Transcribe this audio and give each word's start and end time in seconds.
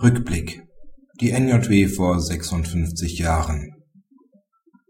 Rückblick 0.00 0.62
Die 1.20 1.32
NJW 1.32 1.88
vor 1.88 2.20
56 2.20 3.18
Jahren 3.18 3.74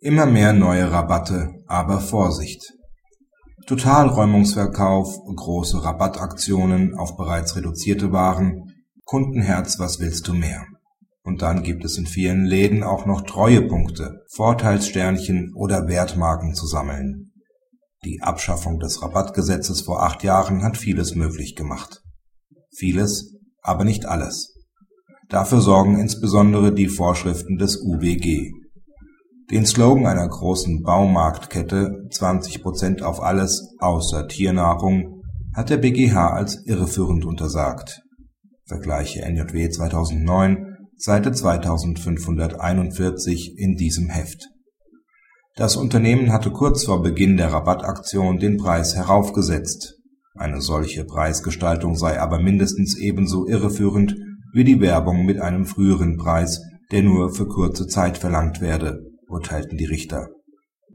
Immer 0.03 0.27
mehr 0.27 0.53
neue 0.53 0.93
Rabatte, 0.93 1.55
aber 1.67 2.01
Vorsicht 2.01 2.75
Totalräumungsverkauf, 3.67 5.17
große 5.35 5.83
Rabattaktionen 5.83 6.95
auf 6.95 7.17
bereits 7.17 7.57
reduzierte 7.57 8.13
Waren, 8.13 8.65
Kundenherz 9.05 9.79
was 9.79 9.99
willst 9.99 10.29
du 10.29 10.35
mehr 10.35 10.67
und 11.23 11.41
dann 11.41 11.63
gibt 11.63 11.87
es 11.87 11.97
in 11.97 12.07
vielen 12.07 12.45
Läden 12.45 12.83
auch 12.83 13.07
noch 13.07 13.23
Treuepunkte, 13.23 14.27
Vorteilssternchen 14.35 15.55
oder 15.55 15.89
Wertmarken 15.89 16.55
zu 16.55 16.67
sammeln. 16.67 17.33
Die 18.05 18.21
Abschaffung 18.21 18.79
des 18.79 19.01
Rabattgesetzes 19.01 19.81
vor 19.81 20.03
acht 20.03 20.23
Jahren 20.23 20.63
hat 20.63 20.77
vieles 20.77 21.15
möglich 21.15 21.57
gemacht. 21.57 22.03
Vieles, 22.71 23.35
aber 23.63 23.85
nicht 23.85 24.05
alles. 24.05 24.58
Dafür 25.29 25.61
sorgen 25.61 25.99
insbesondere 25.99 26.73
die 26.73 26.89
Vorschriften 26.89 27.59
des 27.59 27.83
UWG. 27.83 28.53
Den 29.51 29.67
Slogan 29.67 30.07
einer 30.07 30.29
großen 30.29 30.83
Baumarktkette 30.83 32.09
20% 32.11 33.03
auf 33.03 33.23
alles 33.23 33.75
außer 33.79 34.29
Tiernahrung 34.29 35.23
hat 35.55 35.71
der 35.71 35.79
BGH 35.79 36.31
als 36.31 36.67
irreführend 36.67 37.25
untersagt. 37.25 38.03
Vergleiche 38.67 39.23
NJW 39.23 39.71
2009 39.71 40.67
Seite 40.97 41.33
2541 41.33 43.55
in 43.57 43.77
diesem 43.77 44.09
Heft. 44.09 44.49
Das 45.57 45.77
Unternehmen 45.77 46.33
hatte 46.33 46.51
kurz 46.51 46.85
vor 46.85 47.03
Beginn 47.03 47.37
der 47.37 47.53
Rabattaktion 47.53 48.39
den 48.39 48.57
Preis 48.57 48.95
heraufgesetzt. 48.95 49.97
Eine 50.35 50.61
solche 50.61 51.05
Preisgestaltung 51.05 51.97
sei 51.97 52.21
aber 52.21 52.41
mindestens 52.41 52.97
ebenso 52.97 53.47
irreführend 53.47 54.15
wie 54.53 54.65
die 54.65 54.81
Werbung 54.81 55.25
mit 55.25 55.41
einem 55.41 55.67
früheren 55.67 56.17
Preis, 56.17 56.61
der 56.91 57.03
nur 57.03 57.35
für 57.35 57.47
kurze 57.47 57.87
Zeit 57.87 58.19
verlangt 58.19 58.61
werde, 58.61 59.01
urteilten 59.29 59.77
die 59.77 59.85
Richter. 59.85 60.29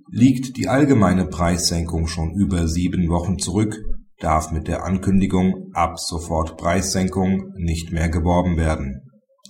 Liegt 0.09 0.57
die 0.57 0.67
allgemeine 0.67 1.25
Preissenkung 1.25 2.07
schon 2.07 2.33
über 2.35 2.67
sieben 2.67 3.09
Wochen 3.09 3.39
zurück, 3.39 3.77
darf 4.19 4.51
mit 4.51 4.67
der 4.67 4.83
Ankündigung 4.83 5.69
ab 5.73 5.99
sofort 5.99 6.57
Preissenkung 6.57 7.51
nicht 7.57 7.91
mehr 7.91 8.09
geworben 8.09 8.57
werden 8.57 9.01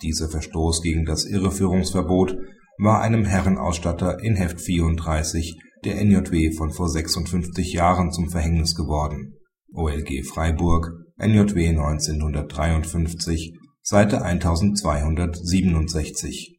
dieser 0.04 0.30
Verstoß 0.30 0.82
gegen 0.82 1.06
das 1.06 1.26
Irreführungsverbot 1.26 2.38
war 2.78 3.02
einem 3.02 3.24
Herrenausstatter 3.26 4.20
in 4.22 4.36
Heft 4.36 4.60
34 4.60 5.58
der 5.86 6.04
NJW 6.04 6.52
von 6.52 6.72
vor 6.72 6.90
56 6.90 7.74
Jahren 7.74 8.12
zum 8.12 8.30
Verhängnis 8.30 8.76
geworden 8.76 9.36
(OLG 9.74 10.26
Freiburg, 10.26 10.92
NJW 11.18 11.70
1953, 11.70 13.58
Seite 13.86 14.24
1267). 14.24 16.58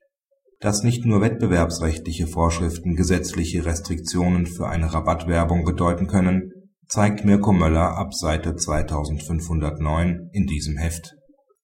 Dass 0.60 0.82
nicht 0.82 1.04
nur 1.04 1.20
wettbewerbsrechtliche 1.20 2.26
Vorschriften 2.26 2.94
gesetzliche 2.94 3.64
Restriktionen 3.64 4.46
für 4.46 4.68
eine 4.68 4.92
Rabattwerbung 4.92 5.64
bedeuten 5.64 6.06
können, 6.06 6.52
zeigt 6.86 7.24
Mirko 7.24 7.52
Möller 7.52 7.96
ab 7.96 8.14
Seite 8.14 8.54
2509 8.54 10.30
in 10.32 10.46
diesem 10.46 10.76
Heft 10.76 11.14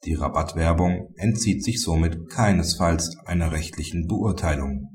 die 0.05 0.15
Rabattwerbung 0.15 1.13
entzieht 1.17 1.63
sich 1.63 1.83
somit 1.83 2.31
keinesfalls 2.31 3.19
einer 3.27 3.53
rechtlichen 3.53 4.07
Beurteilung 4.07 4.90